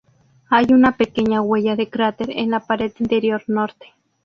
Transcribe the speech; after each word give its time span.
Hay 0.49 0.65
una 0.73 0.97
pequeña 0.97 1.43
huella 1.43 1.75
de 1.75 1.87
cráter 1.87 2.31
en 2.31 2.49
la 2.49 2.61
pared 2.61 2.91
interior 2.97 3.43
norte. 3.45 3.93